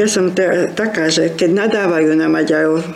[0.00, 2.88] Ja som te, taká, že keď nadávajú na Maďarov,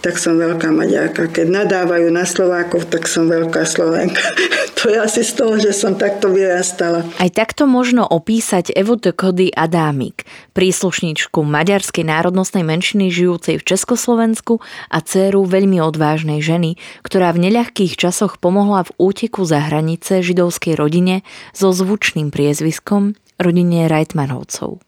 [0.00, 1.28] tak som veľká Maďarka.
[1.28, 4.24] Keď nadávajú na Slovákov, tak som veľká Slovenka.
[4.80, 7.04] to je asi z toho, že som takto vyrastala.
[7.20, 10.24] Aj takto možno opísať Evu Kody Adámik,
[10.56, 18.00] príslušničku maďarskej národnostnej menšiny žijúcej v Československu a dceru veľmi odvážnej ženy, ktorá v neľahkých
[18.00, 21.20] časoch pomohla v úteku za hranice židovskej rodine
[21.52, 24.80] so zvučným priezviskom rodine Reitmanovcov.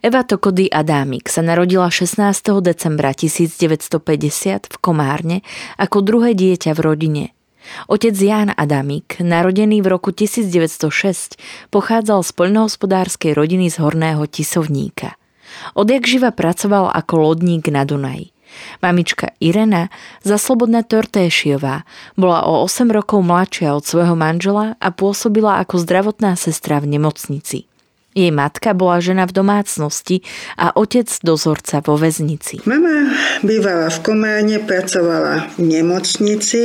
[0.00, 2.20] Eva Tokody Adámik sa narodila 16.
[2.62, 5.42] decembra 1950 v Komárne
[5.76, 7.24] ako druhé dieťa v rodine.
[7.88, 11.40] Otec Ján Adamik, narodený v roku 1906,
[11.72, 15.16] pochádzal z poľnohospodárskej rodiny z Horného Tisovníka.
[15.72, 18.36] Odjak živa pracoval ako lodník na Dunaji.
[18.78, 19.90] Mamička Irena,
[20.22, 21.82] zaslobodná Tortéšiová,
[22.14, 27.66] bola o 8 rokov mladšia od svojho manžela a pôsobila ako zdravotná sestra v nemocnici.
[28.14, 30.22] Jej matka bola žena v domácnosti
[30.54, 32.62] a otec dozorca vo väznici.
[32.62, 33.10] Mama
[33.42, 36.62] bývala v Komárne, pracovala v nemocnici.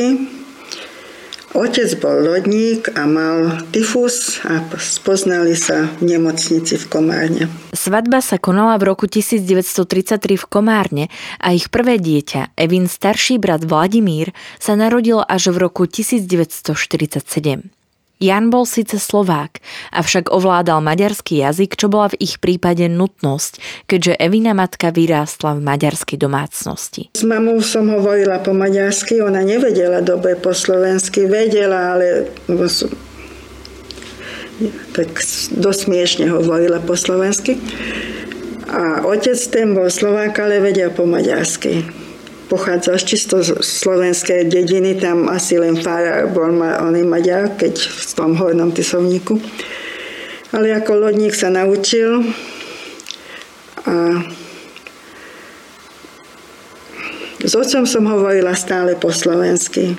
[1.57, 7.43] Otec bol lodník a mal tyfus a spoznali sa v nemocnici v Komárne.
[7.73, 11.05] Svadba sa konala v roku 1933 v Komárne
[11.41, 14.29] a ich prvé dieťa, Evin starší brat Vladimír,
[14.61, 17.78] sa narodil až v roku 1947.
[18.19, 19.63] Jan bol síce Slovák,
[19.95, 25.63] avšak ovládal maďarský jazyk, čo bola v ich prípade nutnosť, keďže Evina matka vyrástla v
[25.63, 27.01] maďarskej domácnosti.
[27.15, 32.27] S mamou som hovorila po maďarsky, ona nevedela dobre po slovensky, vedela, ale
[34.91, 35.09] tak
[35.55, 37.55] dosť smiešne hovorila po slovensky.
[38.67, 42.08] A otec ten bol Slovák, ale vedel po maďarsky
[42.49, 47.77] pochádza z čisto slovenskej dediny, tam asi len fara bol ma, on je Maďar, keď
[47.77, 49.37] v tom hornom tisovníku.
[50.49, 52.25] Ale ako lodník sa naučil
[53.85, 54.25] a
[57.39, 59.95] s otcom som hovorila stále po slovensky.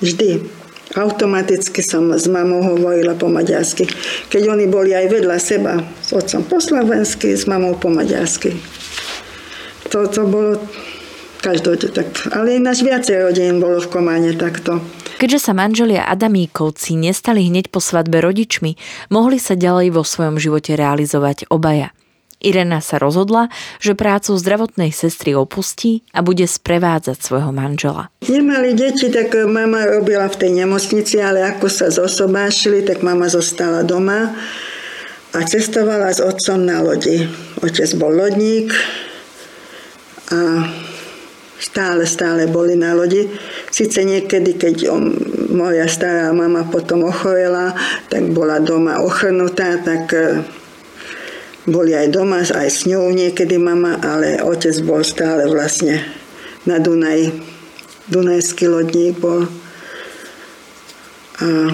[0.00, 0.46] Vždy.
[0.94, 3.82] Automaticky som s mamou hovorila po maďarsky.
[4.30, 8.54] Keď oni boli aj vedľa seba, s otcom po slovensky, s mamou po maďarsky.
[9.90, 10.62] To, to bolo
[11.44, 14.80] každý, tak, ale ináč viacej rodín bolo v Kománe takto.
[15.20, 18.80] Keďže sa manželia Adamíkovci nestali hneď po svadbe rodičmi,
[19.12, 21.92] mohli sa ďalej vo svojom živote realizovať obaja.
[22.44, 23.48] Irena sa rozhodla,
[23.80, 28.12] že prácu zdravotnej sestry opustí a bude sprevádzať svojho manžela.
[28.28, 33.80] Nemali deti, tak mama robila v tej nemocnici, ale ako sa zosobášili, tak mama zostala
[33.80, 34.36] doma
[35.32, 37.24] a cestovala s otcom na lodi.
[37.64, 38.76] Otec bol lodník
[40.28, 40.68] a
[41.58, 43.30] stále, stále boli na lodi.
[43.70, 44.90] Sice niekedy, keď
[45.54, 47.74] moja stará mama potom ochorela,
[48.10, 50.42] tak bola doma ochrnutá, tak e,
[51.64, 56.02] boli aj doma, aj s ňou niekedy mama, ale otec bol stále vlastne
[56.66, 57.32] na Dunaji.
[58.04, 59.48] Dunajský lodník bol.
[61.40, 61.72] A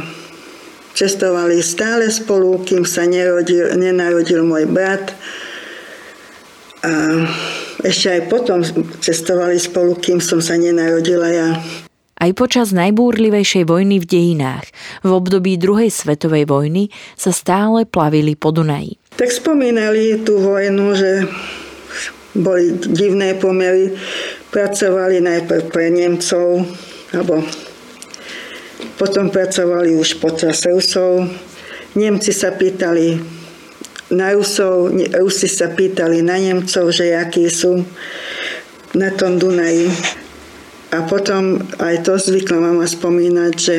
[0.94, 5.10] cestovali stále spolu, kým sa nerodil, nenarodil môj brat.
[6.86, 6.92] A
[7.84, 8.60] ešte aj potom
[9.00, 11.48] cestovali spolu, kým som sa nenarodila ja.
[12.20, 14.68] Aj počas najbúrlivejšej vojny v dejinách,
[15.00, 19.00] v období druhej svetovej vojny, sa stále plavili po Dunaji.
[19.16, 21.24] Tak spomínali tú vojnu, že
[22.36, 23.96] boli divné pomery.
[24.52, 26.68] Pracovali najprv pre Nemcov,
[27.16, 27.40] alebo
[29.00, 31.24] potom pracovali už počas Rusov.
[31.96, 33.39] Nemci sa pýtali,
[34.10, 37.86] na Rusov, Rusi sa pýtali na Nemcov, že akí sú
[38.94, 39.86] na tom Dunaji.
[40.90, 43.76] A potom aj to zvykla mama spomínať, že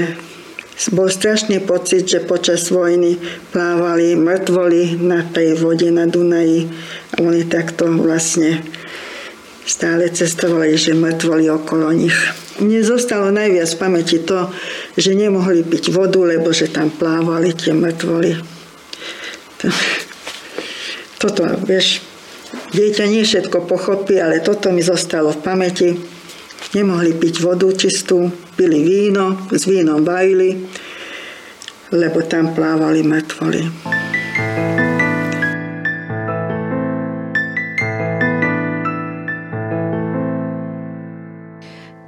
[0.95, 3.19] bol strašný pocit, že počas vojny
[3.51, 6.71] plávali mŕtvoli na tej vode na Dunaji
[7.13, 8.63] a oni takto vlastne
[9.67, 12.15] stále cestovali, že mŕtvoli okolo nich.
[12.63, 14.47] Mne zostalo najviac v pamäti to,
[14.95, 18.31] že nemohli piť vodu, lebo že tam plávali tie mŕtvoli.
[21.21, 22.01] Toto, vieš,
[22.73, 25.89] dieťa nie všetko pochopí, ale toto mi zostalo v pamäti.
[26.73, 30.65] Nemohli piť vodu čistú, pili víno, s vínom vajili,
[31.93, 33.61] lebo tam plávali mŕtvoli.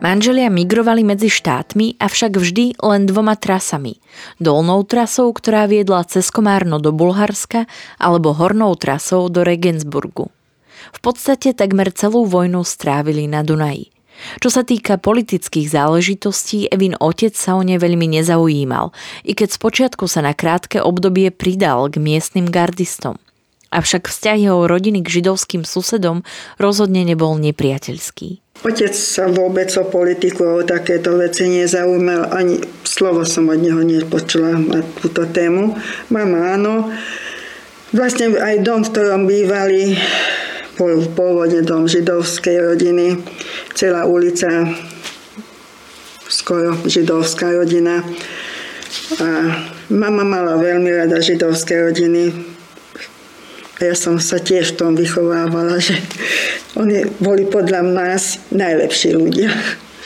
[0.03, 4.03] Manželia migrovali medzi štátmi, avšak vždy len dvoma trasami.
[4.35, 7.71] Dolnou trasou, ktorá viedla cez Komárno do Bulharska,
[8.03, 10.27] alebo hornou trasou do Regensburgu.
[10.91, 13.95] V podstate takmer celú vojnu strávili na Dunaji.
[14.44, 18.91] Čo sa týka politických záležitostí, Evin otec sa o ne veľmi nezaujímal,
[19.23, 23.15] i keď spočiatku sa na krátke obdobie pridal k miestnym gardistom.
[23.71, 26.27] Avšak vzťah jeho rodiny k židovským susedom
[26.59, 28.43] rozhodne nebol nepriateľský.
[28.61, 34.53] Otec sa vôbec o politiku, o takéto veci nezaujímal, ani slovo som od neho nepočula
[34.53, 35.73] na túto tému.
[36.13, 36.94] Mama áno,
[37.89, 39.97] vlastne aj dom, v ktorom bývali,
[40.77, 43.17] bol pôvodne dom židovskej rodiny,
[43.73, 44.69] celá ulica,
[46.29, 48.06] skoro židovská rodina.
[49.17, 49.27] A
[49.89, 52.52] mama mala veľmi rada židovské rodiny.
[53.77, 55.97] A ja som sa tiež v tom vychovávala, že
[56.77, 59.49] oni boli podľa nás najlepší ľudia.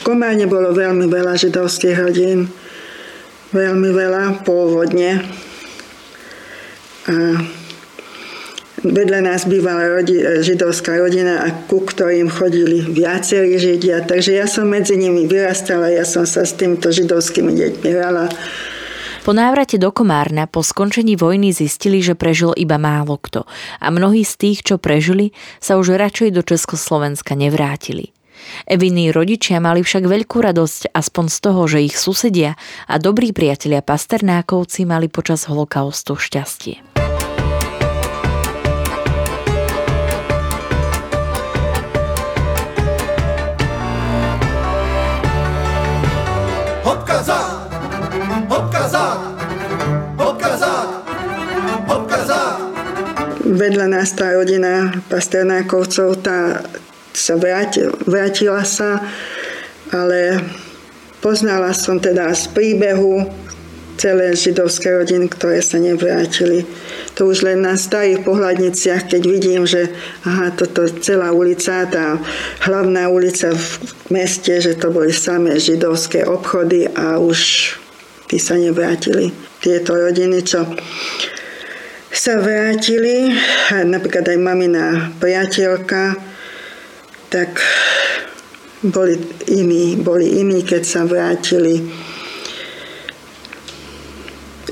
[0.06, 2.48] Kománe bolo veľmi veľa židovských rodín.
[3.52, 5.24] Veľmi veľa, pôvodne.
[7.08, 7.14] A
[8.78, 14.70] Vedľa nás bývala rodi, židovská rodina a ku ktorým chodili viacerí židia, takže ja som
[14.70, 18.30] medzi nimi vyrastala, ja som sa s týmito židovskými deťmi hrala.
[19.28, 23.44] Po návrate do Komárna po skončení vojny zistili, že prežil iba málo kto
[23.76, 28.16] a mnohí z tých, čo prežili, sa už radšej do Československa nevrátili.
[28.64, 32.56] Eviny rodičia mali však veľkú radosť aspoň z toho, že ich susedia
[32.88, 36.87] a dobrí priatelia Pasternákovci mali počas holokaustu šťastie.
[53.58, 56.62] Vedľa nás tá rodina Pasternákovcov, tá
[57.10, 59.02] sa vrátil, vrátila sa,
[59.90, 60.38] ale
[61.18, 63.26] poznala som teda z príbehu
[63.98, 66.62] celé židovské rodiny, ktoré sa nevrátili.
[67.18, 69.90] To už len na starých pohľadniciach, keď vidím, že
[70.22, 72.22] aha, toto celá ulica, tá
[72.62, 73.66] hlavná ulica v
[74.14, 77.74] meste, že to boli samé židovské obchody a už
[78.30, 79.34] tí sa nevrátili.
[79.58, 80.62] Tieto rodiny, čo
[82.08, 83.36] sa vrátili,
[83.72, 86.16] napríklad aj mamina priateľka,
[87.28, 87.60] tak
[88.80, 89.20] boli
[89.50, 91.84] iní, boli iní, keď sa vrátili.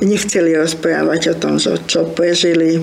[0.00, 2.80] Nechceli rozprávať o tom, čo prežili.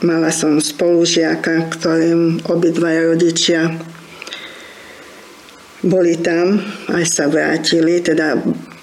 [0.00, 3.68] Mala som spolužiaka, ktorým obidva rodičia
[5.80, 6.60] boli tam,
[6.92, 8.36] aj sa vrátili, teda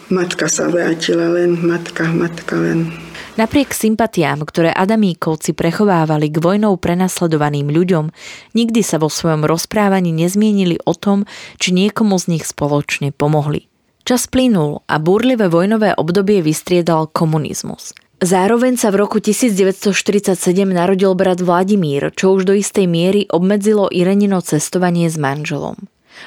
[0.09, 3.06] matka sa vrátila len, matka, matka len
[3.37, 8.09] Napriek sympatiám, ktoré Adamíkovci prechovávali k vojnou prenasledovaným ľuďom,
[8.57, 11.29] nikdy sa vo svojom rozprávaní nezmienili o tom,
[11.61, 13.69] či niekomu z nich spoločne pomohli.
[14.09, 17.93] Čas plynul a búrlivé vojnové obdobie vystriedal komunizmus.
[18.17, 20.33] Zároveň sa v roku 1947
[20.73, 25.77] narodil brat Vladimír, čo už do istej miery obmedzilo Irenino cestovanie s manželom.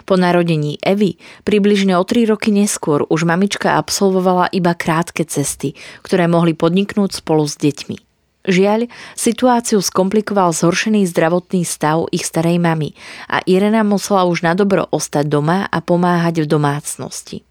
[0.04, 6.26] Po narodení Evy, približne o 3 roky neskôr, už mamička absolvovala iba krátke cesty, ktoré
[6.26, 8.10] mohli podniknúť spolu s deťmi.
[8.40, 8.88] Žiaľ,
[9.20, 12.96] situáciu skomplikoval zhoršený zdravotný stav ich starej mamy
[13.28, 17.44] a Irena musela už na dobro ostať doma a pomáhať v domácnosti.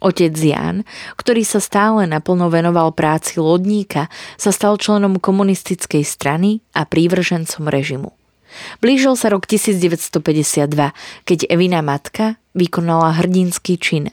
[0.00, 0.88] Otec Jan,
[1.20, 4.08] ktorý sa stále naplno venoval práci lodníka,
[4.40, 8.16] sa stal členom komunistickej strany a prívržencom režimu.
[8.82, 10.94] Blížil sa rok 1952,
[11.26, 14.10] keď Evina matka vykonala hrdinský čin.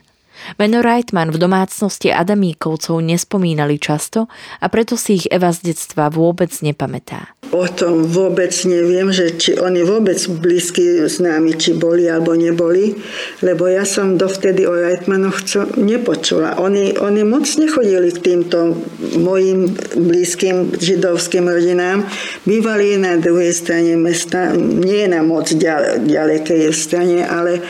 [0.56, 4.26] Meno Reitman v domácnosti Adamíkovcov nespomínali často
[4.58, 7.38] a preto si ich Eva z detstva vôbec nepamätá.
[7.48, 12.92] O tom vôbec neviem, že či oni vôbec blízky s nami, či boli alebo neboli,
[13.40, 15.40] lebo ja som dovtedy o Reitmanoch
[15.80, 16.60] nepočula.
[16.60, 18.76] Oni, oni moc nechodili k týmto
[19.16, 22.04] mojim blízkym židovským rodinám.
[22.44, 27.64] Bývali na druhej strane mesta, nie na moc ďalekej strane, ale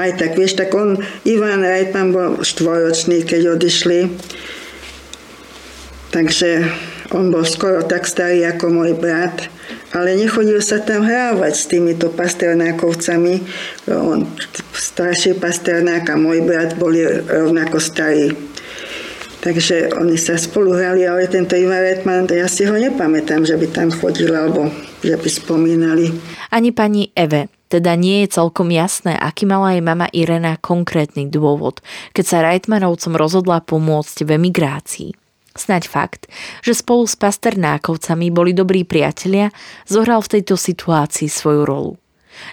[0.00, 0.96] Aj tak, vieš, tak on,
[1.28, 4.08] Ivan Reitman bol štvoročný, keď odišli.
[6.12, 6.64] Takže
[7.12, 9.52] on bol skoro tak starý ako môj brat,
[9.92, 13.44] ale nechodil sa tam hrávať s týmito pasternákovcami.
[13.92, 14.24] On,
[14.72, 18.32] starší pasternák a môj brat boli rovnako starí.
[19.42, 23.66] Takže oni sa spolu hrali, ale tento Ivan Reitman, ja si ho nepamätám, že by
[23.74, 24.72] tam chodil alebo
[25.04, 26.14] že by spomínali.
[26.48, 31.80] Ani pani Eve teda nie je celkom jasné, aký mala jej mama Irena konkrétny dôvod,
[32.12, 35.10] keď sa Reitmanovcom rozhodla pomôcť v emigrácii.
[35.56, 36.28] Snaď fakt,
[36.60, 39.52] že spolu s Pasternákovcami boli dobrí priatelia,
[39.88, 41.92] zohral v tejto situácii svoju rolu.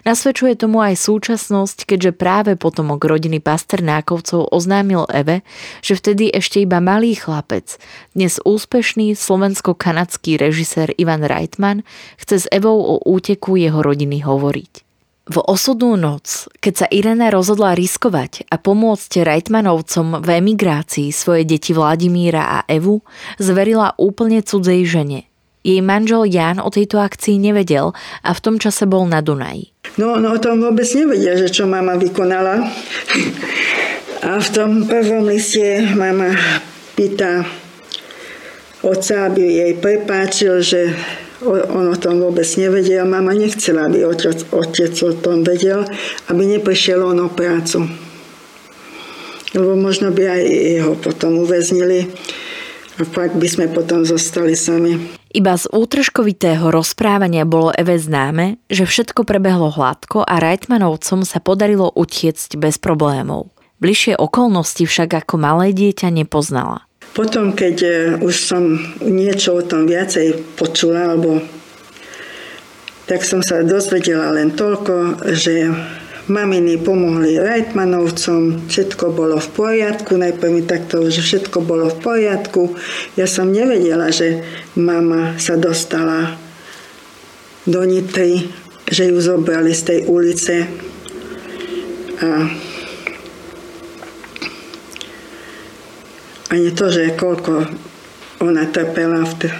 [0.03, 5.47] Nasvedčuje tomu aj súčasnosť, keďže práve potomok rodiny Pasternákovcov oznámil Eve,
[5.79, 7.79] že vtedy ešte iba malý chlapec,
[8.11, 11.87] dnes úspešný slovensko-kanadský režisér Ivan Reitman
[12.19, 14.88] chce s Evou o úteku jeho rodiny hovoriť.
[15.29, 21.69] V osudnú noc, keď sa Irena rozhodla riskovať a pomôcť Reitmanovcom v emigrácii svoje deti
[21.69, 23.05] Vladimíra a Evu,
[23.37, 25.29] zverila úplne cudzej žene.
[25.61, 27.93] Jej manžel Jan o tejto akcii nevedel
[28.25, 29.69] a v tom čase bol na Dunaji.
[30.01, 32.65] No, no o tom vôbec nevedia, že čo mama vykonala.
[34.25, 36.33] A v tom prvom liste mama
[36.97, 37.45] pýta
[38.81, 40.97] oca, aby jej prepáčil, že
[41.47, 43.07] on o tom vôbec nevedel.
[43.07, 45.87] Mama nechcela, aby otec, otec o tom vedel,
[46.27, 47.87] aby neprišiel on o prácu.
[49.55, 52.11] Lebo možno by aj jeho potom uväznili
[52.99, 54.99] a pak by sme potom zostali sami.
[55.29, 61.93] Iba z útržkovitého rozprávania bolo Eve známe, že všetko prebehlo hladko a Reitmanovcom sa podarilo
[61.93, 63.53] utiecť bez problémov.
[63.79, 66.88] Bližšie okolnosti však ako malé dieťa nepoznala.
[67.19, 67.91] Potom, keď e,
[68.23, 71.43] už som niečo o tom viacej počula, alebo
[73.11, 75.67] tak som sa dozvedela len toľko, že
[76.31, 82.79] maminy pomohli Reitmanovcom, všetko bolo v poriadku, najprv mi takto, že všetko bolo v poriadku.
[83.19, 84.39] Ja som nevedela, že
[84.79, 86.39] mama sa dostala
[87.67, 88.47] do Nitry,
[88.87, 90.55] že ju zobrali z tej ulice
[92.23, 92.47] a
[96.49, 97.69] ani to, že koľko
[98.41, 99.59] ona trpela v, t-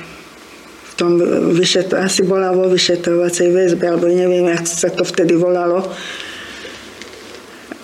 [0.90, 1.22] v tom
[1.54, 5.86] vyšetro, asi bola vo vyšetrovacej väzbe, alebo neviem, jak sa to vtedy volalo.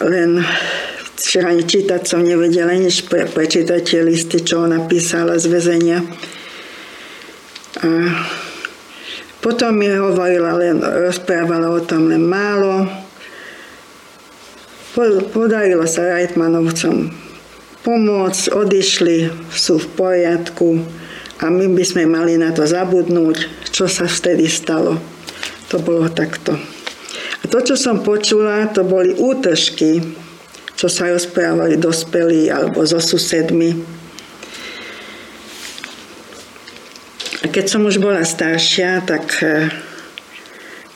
[0.02, 0.42] Len
[1.26, 6.00] že ani čítať som nevedela nič, pre, prečítať tie listy, čo ona písala z väzenia.
[7.82, 7.90] A
[9.42, 12.88] potom mi hovorila len, rozprávala o tom len málo.
[15.34, 17.25] Podarilo sa Reitmanovcom
[17.86, 19.18] pomôcť, odišli,
[19.54, 20.82] sú v poriadku
[21.38, 24.98] a my by sme mali na to zabudnúť, čo sa vtedy stalo.
[25.70, 26.58] To bolo takto.
[27.42, 30.02] A to, čo som počula, to boli útržky,
[30.74, 33.78] čo sa rozprávali dospelí alebo so susedmi.
[37.44, 39.70] A keď som už bola staršia, tak eh,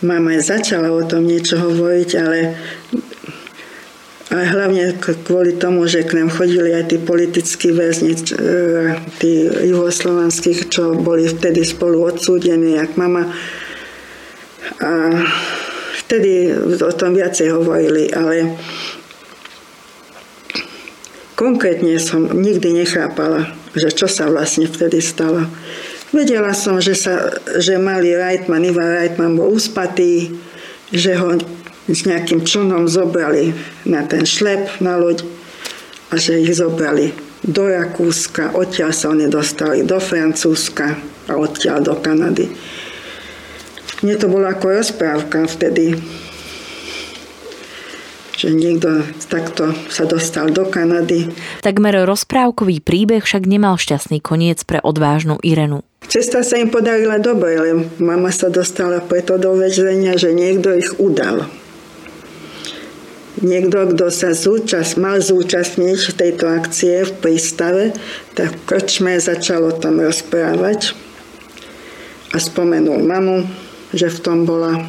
[0.01, 2.39] mama začala o tom niečo hovoriť, ale
[4.29, 4.93] a hlavne
[5.25, 11.25] kvôli tomu, že k nám chodili aj tí politickí väzni, e, tí juhoslovanských, čo boli
[11.25, 13.25] vtedy spolu odsúdení, jak mama.
[14.85, 14.91] A
[16.05, 18.53] vtedy o tom viacej hovorili, ale
[21.33, 25.49] konkrétne som nikdy nechápala, že čo sa vlastne vtedy stalo.
[26.13, 30.37] Vedela som, že, sa, že malý Reitman, Ivan Reitman bol uspatý,
[30.93, 31.33] že ho
[31.89, 33.53] s nejakým člnom zobrali
[33.89, 35.25] na ten šlep na loď
[36.13, 41.95] a že ich zobrali do Rakúska, odtiaľ sa oni dostali do Francúzska a odtiaľ do
[41.97, 42.51] Kanady.
[44.03, 45.95] Mne to bolo ako rozprávka vtedy,
[48.39, 51.27] že niekto takto sa dostal do Kanady.
[51.59, 55.83] Takmer rozprávkový príbeh však nemal šťastný koniec pre odvážnu Irenu.
[56.07, 60.95] Cesta sa im podarila dobre, ale mama sa dostala preto do väzenia, že niekto ich
[60.97, 61.45] udal
[63.41, 67.83] niekto, kto sa zúčast, mal zúčastniť v tejto akcie v prístave,
[68.35, 70.95] tak v krčme začal o tom rozprávať
[72.33, 73.47] a spomenul mamu,
[73.95, 74.85] že v tom bola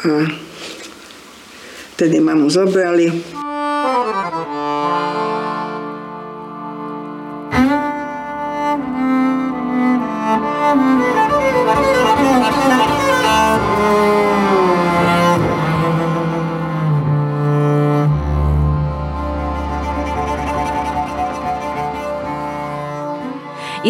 [0.00, 0.12] a
[1.96, 3.39] vtedy mamu zobrali.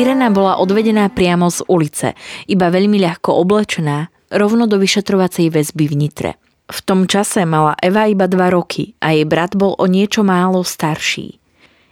[0.00, 2.16] Irena bola odvedená priamo z ulice,
[2.48, 6.30] iba veľmi ľahko oblečená, rovno do vyšetrovacej väzby v Nitre.
[6.72, 10.64] V tom čase mala Eva iba dva roky a jej brat bol o niečo málo
[10.64, 11.39] starší.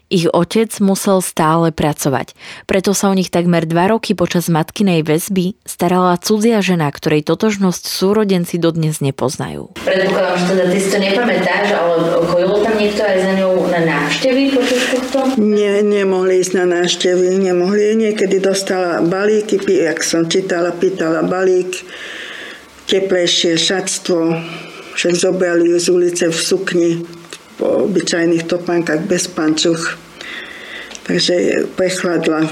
[0.08, 2.32] Ich otec musel stále pracovať,
[2.64, 7.84] preto sa o nich takmer dva roky počas matkinej väzby starala cudzia žena, ktorej totožnosť
[7.84, 9.76] súrodenci dodnes nepoznajú.
[9.84, 13.80] Predpokladám, že teda ty si to nepamätáš, ale chodilo tam niekto aj za ňou na
[13.84, 15.18] návštevy počas tohto?
[15.36, 17.92] Nie, nemohli ísť na návštevy, nemohli.
[18.00, 21.84] Niekedy dostala balíky, jak som čítala, pýtala balík,
[22.88, 24.40] teplejšie šatstvo,
[24.96, 26.92] však zobrali ju z ulice v sukni,
[27.58, 29.98] po obyčajných topánkach bez pančuch.
[31.04, 32.46] Takže prechladla.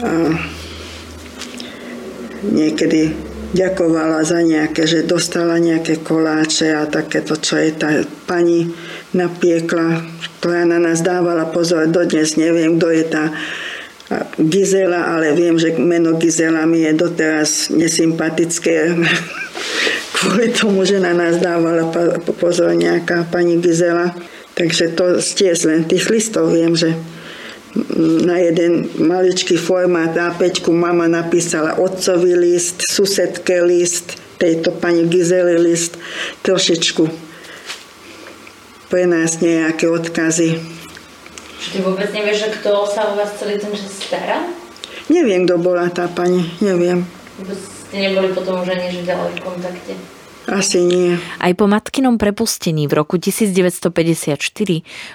[0.00, 0.10] A
[2.42, 3.12] niekedy
[3.52, 8.72] ďakovala za nejaké, že dostala nejaké koláče a takéto, čo je tá pani
[9.12, 10.04] napiekla,
[10.38, 11.88] ktorá na nás dávala pozor.
[11.88, 13.24] Dodnes neviem, kto je tá
[14.38, 18.94] Gizela, ale viem, že meno Gizela mi je doteraz nesympatické
[20.16, 21.92] kvôli tomu, že na nás dávala
[22.40, 24.16] pozor nejaká pani Gizela.
[24.56, 26.96] Takže to tiež len tých listov viem, že
[28.24, 36.00] na jeden maličký formát A5 mama napísala otcový list, susedke list, tejto pani Gizeli list,
[36.40, 37.28] trošičku
[38.88, 40.56] pre nás nejaké odkazy.
[41.60, 44.46] Čiže vôbec nevieš, že kto sa o vás celý ten čas staral?
[45.10, 47.02] Neviem, kto bola tá pani, neviem.
[47.36, 49.92] Vôbec ste neboli potom už ani že ďalej v kontakte?
[50.46, 51.18] Asi nie.
[51.42, 54.38] Aj po matkinom prepustení v roku 1954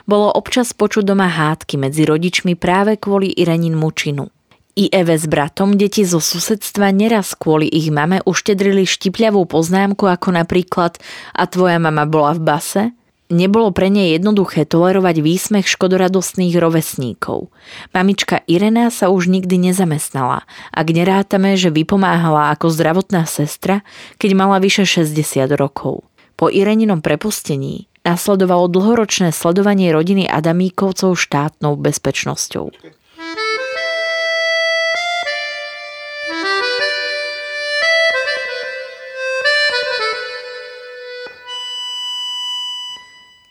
[0.03, 4.27] bolo občas počuť doma hádky medzi rodičmi práve kvôli Irenin mučinu.
[4.75, 10.35] I Eve s bratom deti zo susedstva neraz kvôli ich mame uštedrili štipľavú poznámku ako
[10.35, 10.99] napríklad
[11.35, 12.83] a tvoja mama bola v base–
[13.31, 17.47] Nebolo pre nej jednoduché tolerovať výsmech škodoradostných rovesníkov.
[17.95, 20.43] Mamička Irena sa už nikdy nezamestnala,
[20.75, 23.87] ak nerátame, že vypomáhala ako zdravotná sestra,
[24.19, 26.03] keď mala vyše 60 rokov.
[26.35, 32.67] Po Ireninom prepustení nasledovalo dlhoročné sledovanie rodiny Adamíkovcov štátnou bezpečnosťou.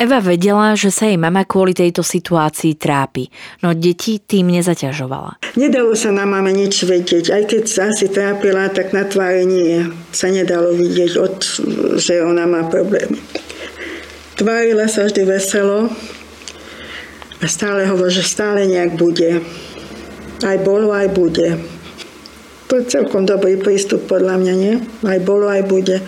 [0.01, 3.29] Eva vedela, že sa jej mama kvôli tejto situácii trápi,
[3.61, 5.45] no deti tým nezaťažovala.
[5.61, 7.29] Nedalo sa na mame nič vedieť.
[7.29, 9.85] Aj keď sa asi trápila, tak na tvári nie.
[10.09, 11.37] Sa nedalo vidieť, od,
[12.01, 13.21] že ona má problémy.
[14.41, 15.93] Tvárila sa vždy veselo
[17.37, 19.45] a stále hovorí, že stále nejak bude.
[20.41, 21.61] Aj bolo, aj bude.
[22.73, 24.81] To je celkom dobrý prístup podľa mňa, nie?
[25.05, 26.01] Aj bolo, aj bude.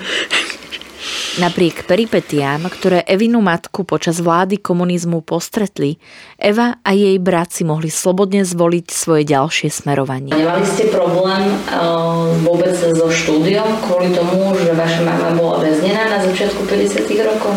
[1.33, 5.97] Napriek peripetiám, ktoré Evinu matku počas vlády komunizmu postretli,
[6.37, 10.37] Eva a jej brat si mohli slobodne zvoliť svoje ďalšie smerovanie.
[10.37, 16.19] Nemali ste problém uh, vôbec so štúdiom kvôli tomu, že vaša mama bola väznená na
[16.21, 17.57] začiatku 50 rokov?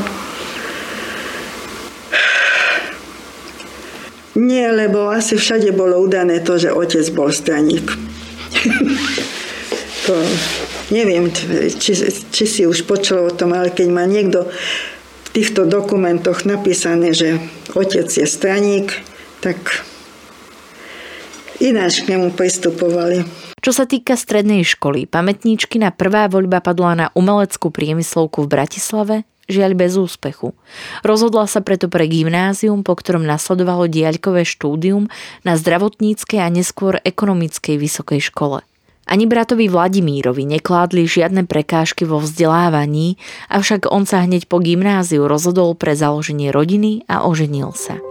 [4.39, 7.91] Nie, lebo asi všade bolo udané to, že otec bol straník.
[10.06, 10.13] to
[10.93, 11.34] neviem,
[11.82, 11.97] či,
[12.30, 14.45] či si už počul o tom, ale keď má niekto
[15.25, 17.41] v týchto dokumentoch napísané, že
[17.73, 18.93] otec je straník,
[19.41, 19.58] tak
[21.60, 23.25] ináč k nemu pristupovali.
[23.65, 29.15] Čo sa týka strednej školy, pamätníčkina prvá voľba padla na umeleckú priemyslovku v Bratislave,
[29.49, 30.54] žiaľ bez úspechu.
[31.01, 35.10] Rozhodla sa preto pre gymnázium, po ktorom nasledovalo diaľkové štúdium
[35.41, 38.62] na zdravotníckej a neskôr ekonomickej vysokej škole.
[39.05, 43.21] Ani bratovi Vladimírovi nekládli žiadne prekážky vo vzdelávaní,
[43.53, 48.01] avšak on sa hneď po gymnáziu rozhodol pre založenie rodiny a oženil sa.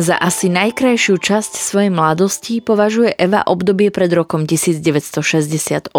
[0.00, 5.92] Za asi najkrajšiu časť svojej mladosti považuje Eva obdobie pred rokom 1968.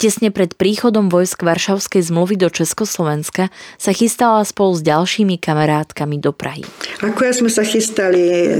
[0.00, 6.32] Tesne pred príchodom vojsk Varšavskej zmluvy do Československa sa chystala spolu s ďalšími kamarátkami do
[6.32, 6.64] Prahy.
[7.04, 8.56] Akurát sme sa chystali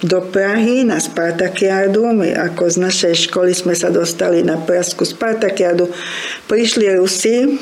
[0.00, 2.08] do Prahy na Spartakiádu.
[2.16, 5.92] My ako z našej školy sme sa dostali na Pražskú Spartakiádu.
[6.48, 7.52] Prišli Rusi,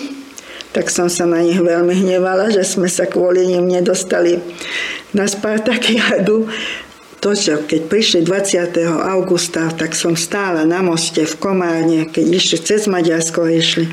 [0.73, 4.41] tak som sa na nich veľmi hnevala, že sme sa kvôli nim nedostali
[5.13, 6.49] na Spartakiadu.
[7.23, 8.83] To, čo keď prišli 20.
[9.07, 13.87] augusta, tak som stála na moste v Komárne, keď išli cez Maďarsko išli.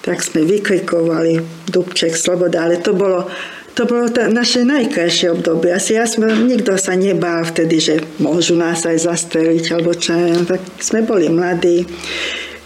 [0.00, 1.36] Tak sme vykrikovali
[1.68, 3.28] Dubček, Sloboda, ale to bolo
[3.70, 5.70] to bolo to naše najkrajšie obdobie.
[5.70, 10.12] Asi ja sme, nikto sa nebál vtedy, že môžu nás aj zastreliť, alebo čo
[10.44, 11.86] tak sme boli mladí.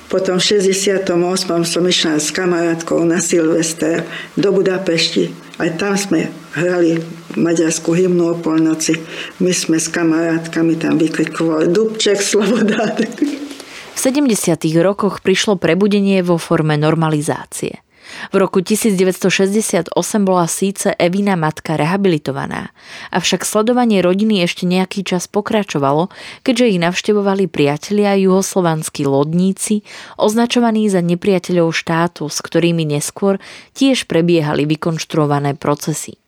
[0.09, 1.05] Potom v 68.
[1.65, 4.05] som išla s kamarátkou na Silvester
[4.39, 5.31] do Budapešti.
[5.61, 6.99] Aj tam sme hrali
[7.39, 8.99] maďarskú hymnu o polnoci.
[9.39, 12.95] My sme s kamarátkami tam vykrikovali Dubček, Sloboda.
[13.95, 14.27] V 70.
[14.83, 17.84] rokoch prišlo prebudenie vo forme normalizácie.
[18.33, 19.93] V roku 1968
[20.25, 22.75] bola síce Evina matka rehabilitovaná,
[23.13, 26.11] avšak sledovanie rodiny ešte nejaký čas pokračovalo,
[26.43, 29.87] keďže ich navštevovali priatelia juhoslovanskí lodníci,
[30.19, 33.39] označovaní za nepriateľov štátu, s ktorými neskôr
[33.77, 36.24] tiež prebiehali vykonštruované procesy.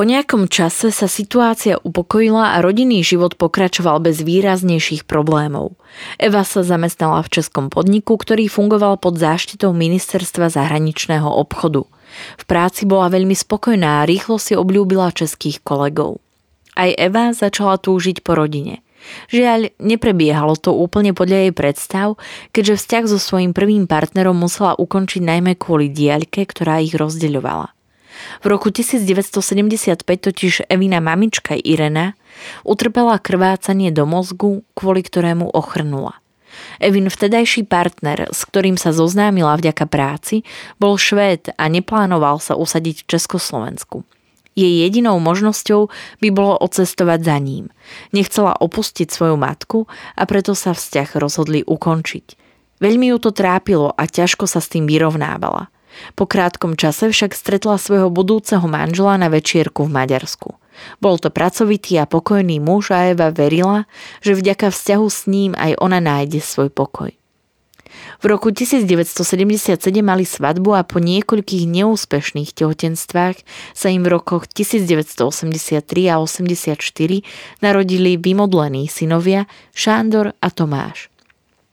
[0.00, 5.76] Po nejakom čase sa situácia upokojila a rodinný život pokračoval bez výraznejších problémov.
[6.16, 11.84] Eva sa zamestnala v českom podniku, ktorý fungoval pod záštitou ministerstva zahraničného obchodu.
[12.40, 16.24] V práci bola veľmi spokojná a rýchlo si obľúbila českých kolegov.
[16.80, 18.80] Aj Eva začala túžiť po rodine.
[19.28, 22.16] Žiaľ, neprebiehalo to úplne podľa jej predstav,
[22.56, 27.76] keďže vzťah so svojím prvým partnerom musela ukončiť najmä kvôli diaľke, ktorá ich rozdeľovala.
[28.40, 32.16] V roku 1975 totiž Evina mamička Irena
[32.64, 36.20] utrpela krvácanie do mozgu, kvôli ktorému ochrnula.
[36.82, 40.42] Evin vtedajší partner, s ktorým sa zoznámila vďaka práci,
[40.82, 44.02] bol Švéd a neplánoval sa usadiť v Československu.
[44.58, 47.70] Jej jedinou možnosťou by bolo odcestovať za ním.
[48.10, 49.86] Nechcela opustiť svoju matku
[50.18, 52.26] a preto sa vzťah rozhodli ukončiť.
[52.82, 55.70] Veľmi ju to trápilo a ťažko sa s tým vyrovnávala.
[56.14, 60.56] Po krátkom čase však stretla svojho budúceho manžela na večierku v Maďarsku.
[61.00, 63.84] Bol to pracovitý a pokojný muž a Eva verila,
[64.24, 67.12] že vďaka vzťahu s ním aj ona nájde svoj pokoj.
[68.20, 73.36] V roku 1977 mali svadbu a po niekoľkých neúspešných tehotenstvách
[73.74, 76.78] sa im v rokoch 1983 a 84
[77.64, 81.09] narodili vymodlení synovia Šándor a Tomáš.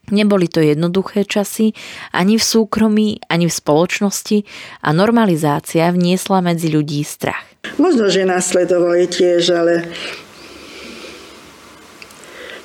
[0.08, 1.76] Neboli to jednoduché časy
[2.12, 4.44] ani v súkromí, ani v spoločnosti
[4.84, 7.44] a normalizácia vniesla medzi ľudí strach.
[7.76, 9.74] Možno, že nasledovali tiež, ale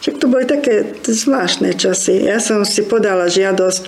[0.03, 2.27] však to boli také zvláštne časy.
[2.27, 3.81] Ja som si podala žiadosť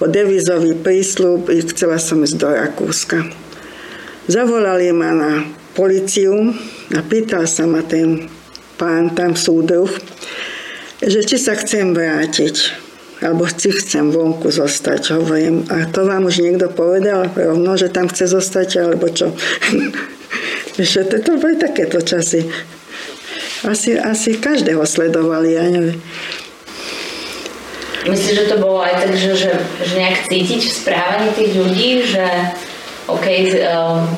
[0.00, 3.24] o devizový prísľub chcela som ísť do Rakúska.
[4.28, 5.32] Zavolali ma na
[5.72, 6.52] policiu
[6.92, 8.28] a pýtal sa ma ten
[8.76, 9.88] pán tam súdruh,
[11.00, 12.81] že či sa chcem vrátiť
[13.22, 15.62] alebo si chcem vonku zostať, hovorím.
[15.70, 19.30] A to vám už niekto povedal rovno, že tam chce zostať, alebo čo?
[20.78, 22.50] že to, to boli takéto časy.
[23.62, 26.02] Asi, asi každého sledovali, ja neviem.
[28.02, 29.50] Myslíš, že to bolo aj tak, že, že,
[29.86, 32.26] že nejak cítiť v správaní tých ľudí, že
[33.06, 33.62] OK, eh,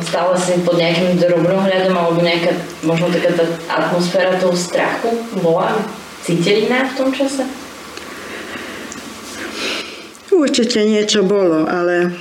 [0.04, 5.12] stále si pod nejakým drobnohľadom alebo nejaká možno taká tá atmosféra toho strachu
[5.44, 5.76] bola?
[6.24, 7.44] Cítili na v tom čase?
[10.34, 12.12] Určite niečo bolo, ale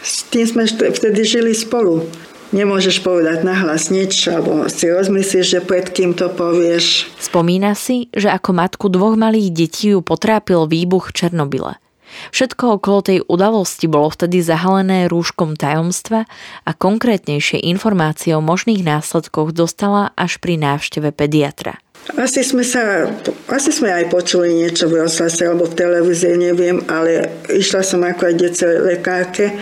[0.00, 2.06] s tým sme vtedy žili spolu.
[2.52, 7.08] Nemôžeš povedať nahlas nič, alebo si rozmyslíš, že pred kým to povieš.
[7.16, 11.80] Spomína si, že ako matku dvoch malých detí ju potrápil výbuch Černobyle.
[12.28, 16.28] Všetko okolo tej udalosti bolo vtedy zahalené rúškom tajomstva
[16.68, 21.80] a konkrétnejšie informácie o možných následkoch dostala až pri návšteve pediatra.
[22.02, 23.06] Asi sme sa,
[23.46, 28.26] asi sme aj počuli niečo v rozhlase alebo v televízii, neviem, ale išla som ako
[28.26, 29.54] aj dece lekárke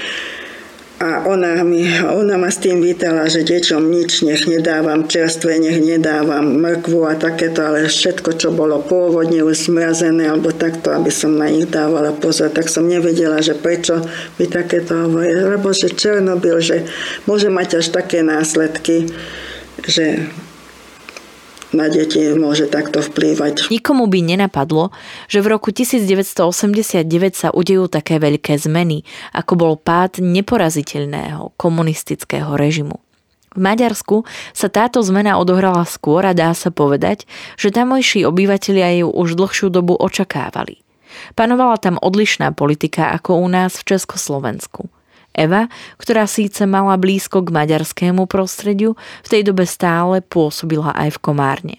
[1.00, 5.80] a ona, mi, ona ma s tým vítala, že deťom nič nech nedávam, čerstvé nech
[5.80, 11.36] nedávam, mrkvu a takéto, ale všetko, čo bolo pôvodne už smrazené alebo takto, aby som
[11.36, 14.00] na nich dávala pozor, tak som nevedela, že prečo
[14.36, 16.84] by takéto hovorí, lebo že Černobyl, že
[17.24, 19.08] môže mať až také následky,
[19.84, 20.28] že
[21.72, 23.70] na deti môže takto vplývať.
[23.70, 24.90] Nikomu by nenapadlo,
[25.30, 32.98] že v roku 1989 sa udejú také veľké zmeny, ako bol pád neporaziteľného komunistického režimu.
[33.50, 34.22] V Maďarsku
[34.54, 37.26] sa táto zmena odohrala skôr a dá sa povedať,
[37.58, 40.78] že tamojší obyvatelia ju už dlhšiu dobu očakávali.
[41.34, 44.86] Panovala tam odlišná politika ako u nás v Československu–
[45.34, 51.22] Eva, ktorá síce mala blízko k maďarskému prostrediu, v tej dobe stále pôsobila aj v
[51.22, 51.76] Komárne.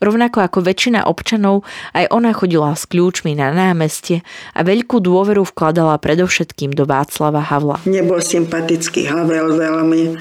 [0.00, 1.60] Rovnako ako väčšina občanov,
[1.92, 4.24] aj ona chodila s kľúčmi na námestie
[4.56, 7.84] a veľkú dôveru vkladala predovšetkým do Václava Havla.
[7.84, 10.16] Nebol sympatický Havel veľmi.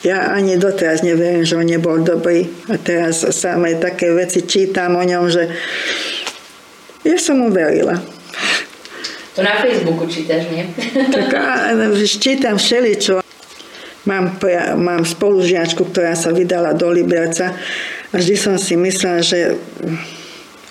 [0.00, 2.48] Ja ani doteraz neviem, že on nebol dobrý.
[2.72, 5.44] A teraz samé také veci čítam o ňom, že
[7.04, 8.00] ja som mu verila.
[9.36, 10.64] To na Facebooku čítaš, nie?
[11.12, 11.28] Tak
[12.08, 13.20] čítam všeličo.
[14.08, 14.40] Mám,
[14.80, 17.52] mám spolužiačku, ktorá sa vydala do Liberca
[18.10, 19.60] a vždy som si myslela, že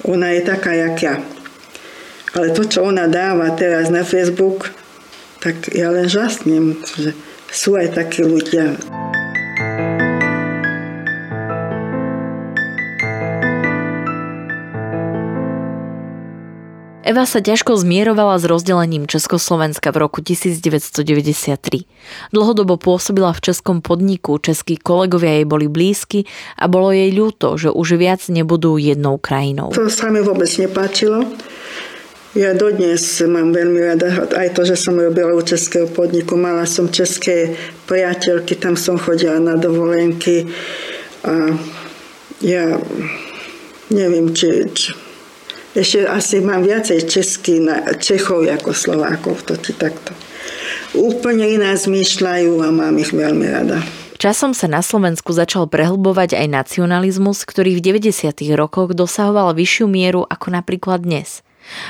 [0.08, 1.16] ona je taká, jak ja.
[2.34, 4.74] Ale to, čo ona dáva teraz na Facebook,
[5.44, 7.14] tak ja len žasnem, že
[7.54, 8.76] sú aj takí ľudia.
[17.06, 21.86] Eva sa ťažko zmierovala s rozdelením Československa v roku 1993.
[22.34, 26.26] Dlhodobo pôsobila v českom podniku, českí kolegovia jej boli blízky
[26.58, 29.70] a bolo jej ľúto, že už viac nebudú jednou krajinou.
[29.78, 31.30] To sa mi vôbec nepáčilo.
[32.34, 36.34] Ja dodnes mám veľmi rada aj to, že som robila u českého podniku.
[36.34, 37.54] Mala som české
[37.86, 40.50] priateľky, tam som chodila na dovolenky
[41.22, 41.54] a
[42.42, 42.82] ja
[43.94, 45.05] neviem, či, či
[45.76, 50.16] ešte asi mám viacej česky na Čechov ako Slovákov, to ti takto.
[50.96, 53.84] Úplne iná zmýšľajú a mám ich veľmi rada.
[54.16, 58.32] Časom sa na Slovensku začal prehlbovať aj nacionalizmus, ktorý v 90.
[58.56, 61.44] rokoch dosahoval vyššiu mieru ako napríklad dnes.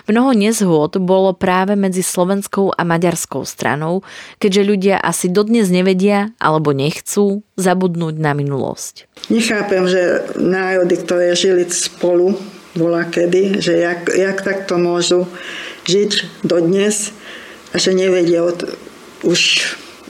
[0.09, 4.01] Mnoho nezhôd bolo práve medzi slovenskou a maďarskou stranou,
[4.39, 9.05] keďže ľudia asi dodnes nevedia alebo nechcú zabudnúť na minulosť.
[9.29, 12.39] Nechápem, že národy, ktoré žili spolu,
[12.75, 15.25] bola kedy, že jak, jak takto môžu
[15.87, 17.15] žiť dodnes
[17.71, 18.67] a že nevedia od,
[19.23, 19.63] už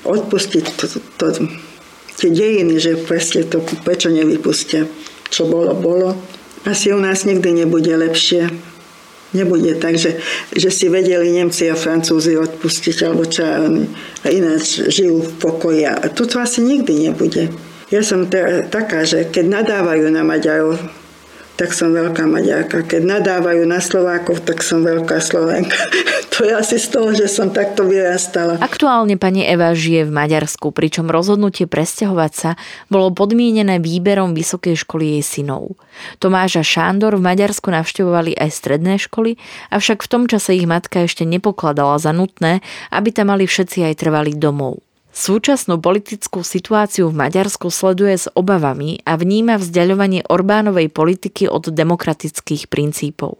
[0.05, 0.85] odpustiť to,
[1.17, 1.25] to,
[2.17, 4.89] tie dejiny, že presne to prečo nevypustia.
[5.29, 6.17] Čo bolo, bolo.
[6.65, 8.49] Asi u nás nikdy nebude lepšie.
[9.35, 10.21] Nebude tak, že,
[10.55, 15.81] že si vedeli Nemci a Francúzi odpustiť, alebo čo a ináč žijú v pokoji.
[15.83, 17.51] A tuto asi nikdy nebude.
[17.91, 20.79] Ja som teda taká, že keď nadávajú na Maďarov,
[21.55, 22.83] tak som veľká Maďarka.
[22.83, 25.75] Keď nadávajú na Slovákov, tak som veľká Slovenka.
[26.35, 28.59] to je asi z toho, že som takto vyrastala.
[28.59, 32.51] Aktuálne pani Eva žije v Maďarsku, pričom rozhodnutie presťahovať sa
[32.91, 35.79] bolo podmienené výberom vysokej školy jej synov.
[36.19, 39.39] Tomáš a Šándor v Maďarsku navštevovali aj stredné školy,
[39.71, 42.59] avšak v tom čase ich matka ešte nepokladala za nutné,
[42.91, 44.84] aby tam mali všetci aj trvali domov.
[45.15, 52.67] Súčasnú politickú situáciu v Maďarsku sleduje s obavami a vníma vzdialovanie Orbánovej politiky od demokratických
[52.67, 53.39] princípov.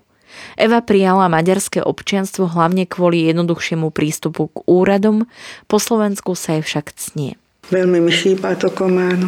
[0.55, 5.27] Eva prijala maďarské občianstvo hlavne kvôli jednoduchšiemu prístupu k úradom,
[5.67, 7.35] po Slovensku sa jej však cnie.
[7.67, 9.27] Veľmi mi chýba to kománo.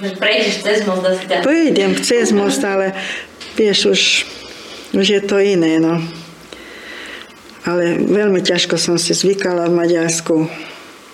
[0.00, 1.44] Prejdeš cez most asi tak?
[1.44, 2.96] Prejdem cez most, ale
[3.52, 4.00] vieš, už,
[4.96, 6.00] už je to iné, no
[7.62, 10.34] ale veľmi ťažko som si zvykala v Maďarsku.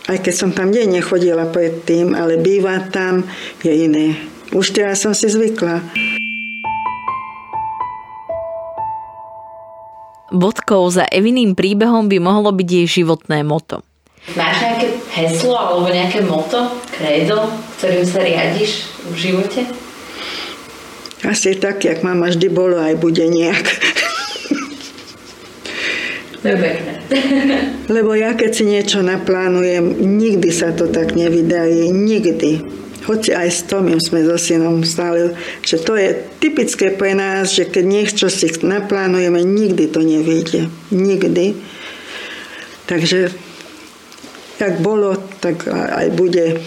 [0.09, 3.15] Aj keď som tam denne chodila predtým, ale bývať tam
[3.61, 4.07] je iné.
[4.57, 5.85] Už teraz som si zvykla.
[10.33, 13.85] Bodkou za Eviným príbehom by mohlo byť jej životné moto.
[14.37, 17.49] Máš nejaké heslo alebo nejaké moto, kredo,
[17.81, 19.61] ktorým sa riadiš v živote?
[21.25, 23.65] Asi tak, jak mama vždy bolo, aj bude nejak.
[26.43, 26.93] To je pekné.
[27.97, 32.63] Lebo ja keď si niečo naplánujem, nikdy sa to tak nevydarí, nikdy.
[33.09, 35.33] Hoci aj s Tomim sme so synom stále,
[35.65, 36.13] že to je
[36.45, 40.69] typické pre nás, že keď niečo si naplánujeme, nikdy to nevyjde.
[40.93, 41.57] Nikdy.
[42.85, 43.33] Takže
[44.61, 46.61] jak bolo, tak aj bude.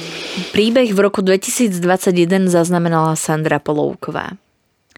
[0.49, 4.40] Príbeh v roku 2021 zaznamenala Sandra Polovková.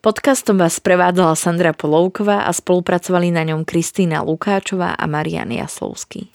[0.00, 6.34] Podcastom vás prevádzala Sandra Polovková a spolupracovali na ňom Kristýna Lukáčová a Marian Jaslovský.